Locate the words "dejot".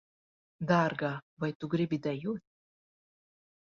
2.09-2.47